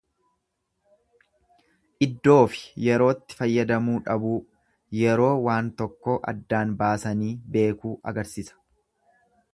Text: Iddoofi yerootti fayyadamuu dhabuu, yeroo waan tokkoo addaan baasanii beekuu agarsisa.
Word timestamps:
Iddoofi 2.05 2.63
yerootti 2.93 3.37
fayyadamuu 3.41 3.99
dhabuu, 4.09 4.39
yeroo 5.03 5.31
waan 5.49 5.69
tokkoo 5.83 6.19
addaan 6.33 6.75
baasanii 6.83 7.33
beekuu 7.57 7.93
agarsisa. 8.15 8.59